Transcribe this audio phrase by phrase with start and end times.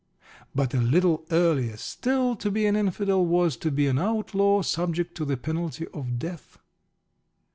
[0.55, 5.13] But a little earlier still, to be an Infidel was to be an outlaw, subject
[5.17, 6.57] to the penalty of death.